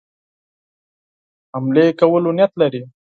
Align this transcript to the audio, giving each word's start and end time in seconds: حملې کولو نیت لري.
حملې 1.53 1.85
کولو 1.99 2.29
نیت 2.37 2.51
لري. 2.61 2.81